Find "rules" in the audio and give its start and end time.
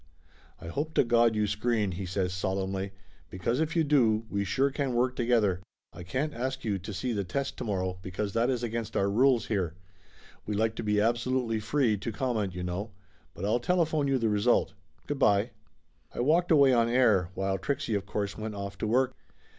9.11-9.45